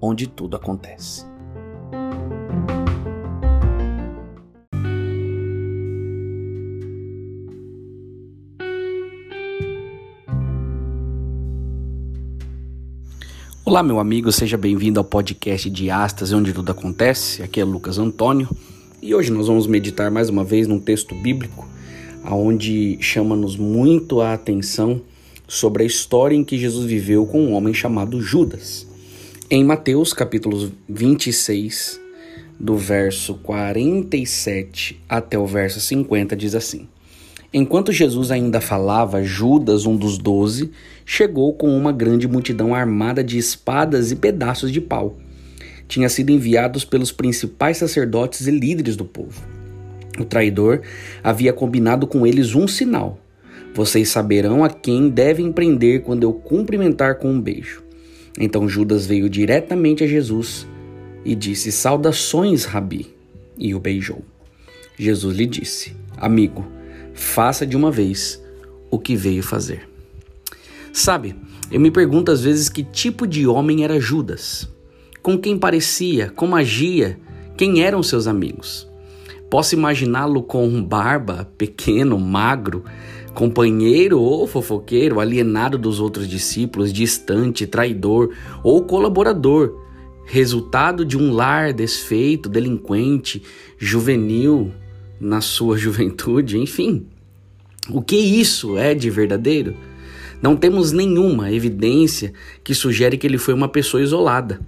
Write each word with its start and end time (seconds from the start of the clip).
onde 0.00 0.26
tudo 0.26 0.56
acontece. 0.56 1.26
Olá, 13.64 13.82
meu 13.82 14.00
amigo, 14.00 14.32
seja 14.32 14.56
bem-vindo 14.56 14.98
ao 14.98 15.04
podcast 15.04 15.68
de 15.68 15.90
Astas, 15.90 16.32
onde 16.32 16.54
tudo 16.54 16.72
acontece. 16.72 17.42
Aqui 17.42 17.60
é 17.60 17.64
Lucas 17.64 17.98
Antônio 17.98 18.48
e 19.02 19.14
hoje 19.14 19.30
nós 19.30 19.46
vamos 19.46 19.66
meditar 19.66 20.10
mais 20.10 20.30
uma 20.30 20.42
vez 20.42 20.66
num 20.66 20.80
texto 20.80 21.14
bíblico 21.14 21.68
aonde 22.24 22.98
chama-nos 23.00 23.56
muito 23.56 24.22
a 24.22 24.32
atenção 24.32 25.02
sobre 25.46 25.82
a 25.82 25.86
história 25.86 26.34
em 26.34 26.44
que 26.44 26.58
Jesus 26.58 26.86
viveu 26.86 27.26
com 27.26 27.40
um 27.42 27.52
homem 27.52 27.74
chamado 27.74 28.20
Judas. 28.20 28.87
Em 29.50 29.64
Mateus, 29.64 30.12
capítulo 30.12 30.70
26, 30.86 31.98
do 32.60 32.76
verso 32.76 33.32
47 33.36 35.00
até 35.08 35.38
o 35.38 35.46
verso 35.46 35.80
50, 35.80 36.36
diz 36.36 36.54
assim: 36.54 36.86
Enquanto 37.50 37.90
Jesus 37.90 38.30
ainda 38.30 38.60
falava, 38.60 39.24
Judas, 39.24 39.86
um 39.86 39.96
dos 39.96 40.18
doze, 40.18 40.70
chegou 41.06 41.54
com 41.54 41.74
uma 41.74 41.90
grande 41.92 42.28
multidão 42.28 42.74
armada 42.74 43.24
de 43.24 43.38
espadas 43.38 44.12
e 44.12 44.16
pedaços 44.16 44.70
de 44.70 44.82
pau. 44.82 45.16
Tinha 45.88 46.10
sido 46.10 46.28
enviados 46.28 46.84
pelos 46.84 47.10
principais 47.10 47.78
sacerdotes 47.78 48.46
e 48.46 48.50
líderes 48.50 48.96
do 48.96 49.06
povo. 49.06 49.40
O 50.18 50.26
traidor 50.26 50.82
havia 51.24 51.54
combinado 51.54 52.06
com 52.06 52.26
eles 52.26 52.54
um 52.54 52.68
sinal. 52.68 53.18
Vocês 53.74 54.10
saberão 54.10 54.62
a 54.62 54.68
quem 54.68 55.08
devem 55.08 55.50
prender 55.50 56.02
quando 56.02 56.24
eu 56.24 56.34
cumprimentar 56.34 57.14
com 57.14 57.30
um 57.30 57.40
beijo. 57.40 57.87
Então 58.38 58.68
Judas 58.68 59.06
veio 59.06 59.28
diretamente 59.28 60.02
a 60.02 60.06
Jesus 60.06 60.66
e 61.24 61.34
disse: 61.34 61.70
Saudações, 61.70 62.64
Rabi, 62.64 63.14
e 63.56 63.74
o 63.74 63.80
beijou. 63.80 64.24
Jesus 64.98 65.36
lhe 65.36 65.46
disse: 65.46 65.94
Amigo, 66.16 66.66
faça 67.14 67.66
de 67.66 67.76
uma 67.76 67.90
vez 67.90 68.42
o 68.90 68.98
que 68.98 69.14
veio 69.14 69.42
fazer. 69.42 69.88
Sabe, 70.92 71.36
eu 71.70 71.80
me 71.80 71.90
pergunto 71.90 72.32
às 72.32 72.42
vezes 72.42 72.68
que 72.68 72.82
tipo 72.82 73.26
de 73.26 73.46
homem 73.46 73.84
era 73.84 74.00
Judas, 74.00 74.68
com 75.22 75.38
quem 75.38 75.58
parecia, 75.58 76.30
como 76.30 76.56
agia, 76.56 77.18
quem 77.56 77.82
eram 77.82 78.02
seus 78.02 78.26
amigos. 78.26 78.88
Posso 79.50 79.74
imaginá-lo 79.74 80.42
com 80.42 80.82
barba, 80.82 81.48
pequeno, 81.56 82.18
magro, 82.18 82.84
companheiro 83.38 84.20
ou 84.20 84.48
fofoqueiro, 84.48 85.20
alienado 85.20 85.78
dos 85.78 86.00
outros 86.00 86.26
discípulos, 86.26 86.92
distante, 86.92 87.68
traidor 87.68 88.34
ou 88.64 88.82
colaborador, 88.82 89.80
resultado 90.26 91.04
de 91.04 91.16
um 91.16 91.32
lar 91.32 91.72
desfeito, 91.72 92.48
delinquente, 92.48 93.40
juvenil, 93.78 94.72
na 95.20 95.40
sua 95.40 95.78
juventude, 95.78 96.58
enfim. 96.58 97.06
O 97.88 98.02
que 98.02 98.16
isso 98.16 98.76
é 98.76 98.92
de 98.92 99.08
verdadeiro? 99.08 99.76
Não 100.40 100.56
temos 100.56 100.92
nenhuma 100.92 101.50
evidência 101.50 102.32
que 102.62 102.74
sugere 102.74 103.18
que 103.18 103.26
ele 103.26 103.38
foi 103.38 103.54
uma 103.54 103.68
pessoa 103.68 104.02
isolada. 104.02 104.60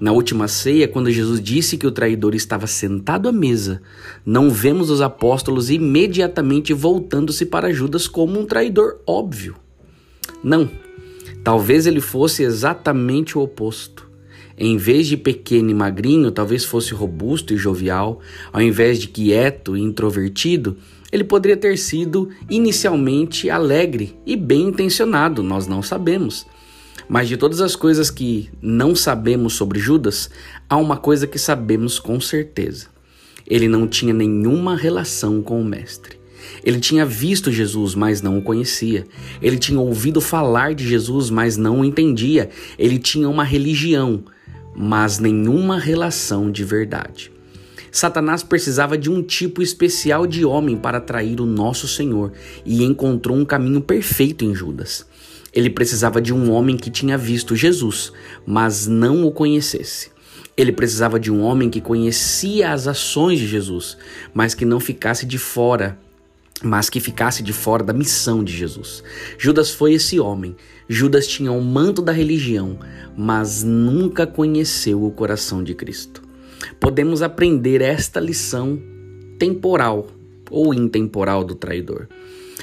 Na 0.00 0.12
última 0.12 0.46
ceia, 0.46 0.86
quando 0.86 1.10
Jesus 1.10 1.40
disse 1.40 1.76
que 1.76 1.86
o 1.86 1.90
traidor 1.90 2.34
estava 2.34 2.66
sentado 2.66 3.28
à 3.28 3.32
mesa, 3.32 3.82
não 4.24 4.48
vemos 4.48 4.90
os 4.90 5.00
apóstolos 5.00 5.70
imediatamente 5.70 6.72
voltando-se 6.72 7.44
para 7.44 7.72
Judas 7.72 8.06
como 8.06 8.38
um 8.38 8.46
traidor 8.46 8.98
óbvio. 9.06 9.56
Não, 10.42 10.70
talvez 11.42 11.86
ele 11.86 12.00
fosse 12.00 12.44
exatamente 12.44 13.36
o 13.36 13.42
oposto. 13.42 14.08
Em 14.56 14.76
vez 14.76 15.06
de 15.06 15.16
pequeno 15.16 15.70
e 15.70 15.74
magrinho, 15.74 16.32
talvez 16.32 16.64
fosse 16.64 16.92
robusto 16.92 17.52
e 17.52 17.56
jovial. 17.56 18.20
Ao 18.52 18.60
invés 18.60 18.98
de 18.98 19.06
quieto 19.06 19.76
e 19.76 19.80
introvertido, 19.80 20.76
ele 21.10 21.24
poderia 21.24 21.56
ter 21.56 21.78
sido 21.78 22.28
inicialmente 22.50 23.48
alegre 23.48 24.16
e 24.26 24.36
bem 24.36 24.68
intencionado, 24.68 25.42
nós 25.42 25.66
não 25.66 25.82
sabemos. 25.82 26.46
Mas 27.08 27.28
de 27.28 27.36
todas 27.36 27.60
as 27.62 27.74
coisas 27.74 28.10
que 28.10 28.50
não 28.60 28.94
sabemos 28.94 29.54
sobre 29.54 29.78
Judas, 29.78 30.28
há 30.68 30.76
uma 30.76 30.96
coisa 30.96 31.26
que 31.26 31.38
sabemos 31.38 31.98
com 31.98 32.20
certeza. 32.20 32.88
Ele 33.46 33.66
não 33.66 33.88
tinha 33.88 34.12
nenhuma 34.12 34.76
relação 34.76 35.40
com 35.40 35.60
o 35.60 35.64
Mestre. 35.64 36.18
Ele 36.62 36.78
tinha 36.78 37.06
visto 37.06 37.50
Jesus, 37.50 37.94
mas 37.94 38.20
não 38.20 38.38
o 38.38 38.42
conhecia. 38.42 39.06
Ele 39.40 39.56
tinha 39.56 39.80
ouvido 39.80 40.20
falar 40.20 40.74
de 40.74 40.86
Jesus, 40.86 41.30
mas 41.30 41.56
não 41.56 41.80
o 41.80 41.84
entendia. 41.84 42.50
Ele 42.78 42.98
tinha 42.98 43.28
uma 43.28 43.44
religião, 43.44 44.24
mas 44.76 45.18
nenhuma 45.18 45.78
relação 45.78 46.50
de 46.50 46.64
verdade. 46.64 47.32
Satanás 47.90 48.42
precisava 48.42 48.96
de 48.98 49.10
um 49.10 49.22
tipo 49.22 49.62
especial 49.62 50.26
de 50.26 50.44
homem 50.44 50.76
para 50.76 50.98
atrair 50.98 51.40
o 51.40 51.46
nosso 51.46 51.88
Senhor 51.88 52.32
e 52.64 52.84
encontrou 52.84 53.36
um 53.36 53.44
caminho 53.44 53.80
perfeito 53.80 54.44
em 54.44 54.54
Judas. 54.54 55.06
Ele 55.52 55.70
precisava 55.70 56.20
de 56.20 56.32
um 56.32 56.50
homem 56.50 56.76
que 56.76 56.90
tinha 56.90 57.16
visto 57.16 57.56
Jesus, 57.56 58.12
mas 58.46 58.86
não 58.86 59.24
o 59.24 59.32
conhecesse. 59.32 60.10
Ele 60.56 60.72
precisava 60.72 61.18
de 61.18 61.30
um 61.30 61.40
homem 61.40 61.70
que 61.70 61.80
conhecia 61.80 62.72
as 62.72 62.86
ações 62.86 63.38
de 63.38 63.46
Jesus, 63.46 63.96
mas 64.34 64.54
que 64.54 64.64
não 64.64 64.80
ficasse 64.80 65.24
de 65.24 65.38
fora 65.38 65.98
mas 66.62 66.90
que 66.90 67.00
ficasse 67.00 67.42
de 67.42 67.52
fora 67.52 67.84
da 67.84 67.92
missão 67.92 68.42
de 68.42 68.52
Jesus. 68.52 69.02
Judas 69.38 69.70
foi 69.70 69.94
esse 69.94 70.18
homem. 70.18 70.56
Judas 70.88 71.26
tinha 71.26 71.52
o 71.52 71.58
um 71.58 71.62
manto 71.62 72.02
da 72.02 72.12
religião, 72.12 72.78
mas 73.16 73.62
nunca 73.62 74.26
conheceu 74.26 75.04
o 75.04 75.10
coração 75.10 75.62
de 75.62 75.74
Cristo. 75.74 76.27
Podemos 76.80 77.22
aprender 77.22 77.80
esta 77.80 78.20
lição 78.20 78.80
temporal 79.38 80.06
ou 80.50 80.74
intemporal 80.74 81.44
do 81.44 81.54
traidor. 81.54 82.08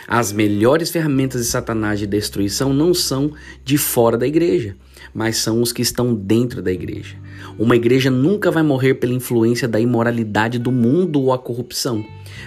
As 0.07 0.31
melhores 0.31 0.91
ferramentas 0.91 1.41
de 1.41 1.47
Satanás 1.47 2.00
de 2.00 2.05
destruição 2.05 2.73
não 2.73 2.94
são 2.94 3.31
de 3.63 3.78
fora 3.78 4.17
da 4.17 4.28
igreja, 4.28 4.75
mas 5.13 5.38
são 5.38 5.61
os 5.61 5.72
que 5.72 5.81
estão 5.81 6.13
dentro 6.13 6.61
da 6.61 6.72
igreja. 6.72 7.16
Uma 7.57 7.75
igreja 7.75 8.11
nunca 8.11 8.51
vai 8.51 8.61
morrer 8.61 8.95
pela 8.95 9.13
influência 9.13 9.67
da 9.67 9.79
imoralidade 9.79 10.59
do 10.59 10.72
mundo 10.72 11.22
ou 11.22 11.34
a 11.34 11.39
corrupção, 11.39 12.05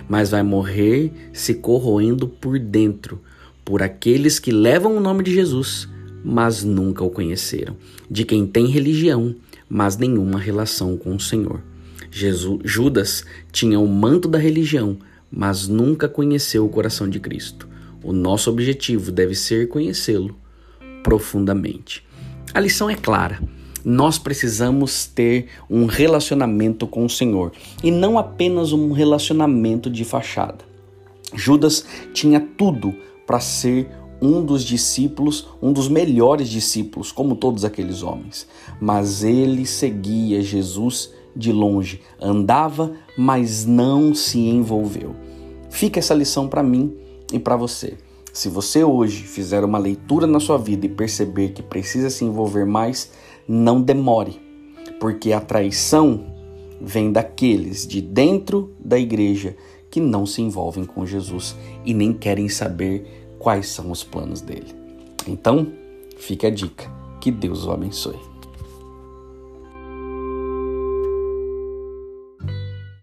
mas 0.08 0.31
vai 0.31 0.42
morrer 0.42 1.10
se 1.32 1.54
corroendo 1.54 2.28
por 2.28 2.58
dentro 2.58 3.20
por 3.64 3.82
aqueles 3.82 4.38
que 4.38 4.50
levam 4.50 4.97
o 4.97 5.00
nome 5.00 5.22
de 5.22 5.34
Jesus, 5.34 5.87
mas 6.25 6.65
nunca 6.65 7.05
o 7.05 7.11
conheceram, 7.11 7.77
de 8.11 8.25
quem 8.25 8.47
tem 8.47 8.67
religião, 8.67 9.34
mas 9.69 9.97
nenhuma 9.97 10.39
relação 10.39 10.97
com 10.97 11.15
o 11.15 11.21
Senhor. 11.21 11.62
Jesus, 12.11 12.61
Judas 12.65 13.25
tinha 13.53 13.79
o 13.79 13.87
manto 13.87 14.29
da 14.29 14.39
religião, 14.39 14.99
mas 15.31 15.69
nunca 15.69 16.09
conheceu 16.09 16.65
o 16.65 16.69
coração 16.69 17.09
de 17.09 17.21
Cristo. 17.21 17.69
O 18.03 18.12
nosso 18.12 18.51
objetivo 18.51 19.12
deve 19.12 19.34
ser 19.34 19.69
conhecê-lo 19.69 20.34
profundamente. 21.03 22.05
A 22.55 22.61
lição 22.61 22.89
é 22.89 22.95
clara. 22.95 23.41
Nós 23.85 24.19
precisamos 24.19 25.06
ter 25.06 25.49
um 25.71 25.87
relacionamento 25.87 26.87
com 26.87 27.05
o 27.05 27.11
Senhor 27.11 27.53
e 27.82 27.91
não 27.91 28.19
apenas 28.19 28.73
um 28.73 28.93
relacionamento 28.93 29.88
de 29.91 30.05
fachada. 30.05 30.64
Judas 31.35 31.85
tinha 32.12 32.41
tudo 32.41 32.94
para 33.26 33.41
ser 33.41 33.88
um 34.20 34.44
dos 34.44 34.65
discípulos, 34.65 35.49
um 35.62 35.73
dos 35.73 35.88
melhores 35.88 36.49
discípulos, 36.49 37.12
como 37.12 37.37
todos 37.37 37.65
aqueles 37.65 38.03
homens. 38.03 38.47
Mas 38.81 39.23
ele 39.23 39.65
seguia 39.67 40.43
Jesus 40.43 41.12
de 41.35 41.53
longe, 41.53 42.00
andava, 42.20 42.93
mas 43.17 43.65
não 43.65 44.15
se 44.15 44.38
envolveu. 44.38 45.15
Fica 45.70 46.00
essa 46.00 46.15
lição 46.15 46.49
para 46.49 46.62
mim 46.62 46.97
e 47.32 47.38
para 47.38 47.56
você. 47.56 47.97
Se 48.32 48.49
você 48.49 48.85
hoje 48.85 49.23
fizer 49.23 49.65
uma 49.65 49.79
leitura 49.79 50.26
na 50.26 50.41
sua 50.41 50.59
vida 50.59 50.87
e 50.87 50.88
perceber 50.88 51.50
que 51.50 51.62
precisa 51.62 52.11
se 52.11 52.25
envolver 52.25 52.64
mais, 52.64 53.11
não 53.47 53.81
demore, 53.81 54.41
porque 55.00 55.32
a 55.32 55.41
traição 55.41 56.26
vem 56.81 57.11
daqueles 57.11 57.87
de 57.87 58.00
dentro 58.00 58.73
da 58.79 58.99
igreja 58.99 59.56
que 59.91 60.00
não 60.00 60.26
se 60.26 60.43
envolvem 60.43 60.85
com 60.85 61.06
Jesus 61.06 61.56
e 61.85 61.94
nem 61.94 62.12
querem 62.12 62.49
saber 62.49 63.27
quais 63.38 63.69
são 63.69 63.90
os 63.90 64.02
planos 64.02 64.40
dele. 64.40 64.75
Então, 65.26 65.73
fica 66.19 66.49
a 66.49 66.50
dica. 66.50 66.90
Que 67.20 67.31
Deus 67.31 67.64
o 67.64 67.73
abençoe. 67.73 68.27